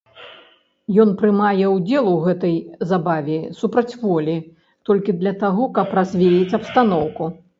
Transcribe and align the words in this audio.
Ён 1.01 1.09
прымае 1.19 1.65
ўдзел 1.73 2.05
у 2.11 2.13
гэтай 2.27 2.55
забаве 2.93 3.37
супраць 3.59 3.95
волі, 4.07 4.37
толькі 4.91 5.17
для 5.21 5.35
таго 5.47 5.69
каб 5.79 5.87
развеяць 5.99 6.57
абстаноўку. 6.63 7.23